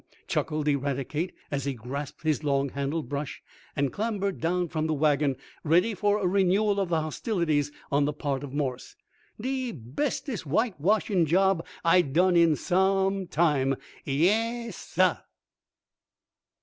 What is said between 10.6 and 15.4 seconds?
washin' job I done in some time; yais, sah!"